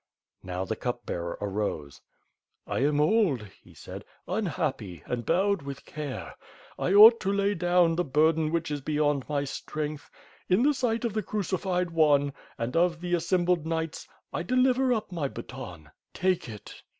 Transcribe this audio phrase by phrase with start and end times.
[0.41, 2.01] Now the Cup Bearer arose.
[2.65, 6.33] "I am old," he said, "unhappy, and bowed with care.
[6.79, 10.09] I ought to lay down the burden which is beyond my strength.
[10.49, 15.11] In the sight of the Crucified One, and of the assembled knights, I deliver up
[15.11, 16.81] my baton— take it!"